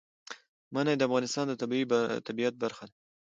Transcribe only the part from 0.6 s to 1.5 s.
منی د افغانستان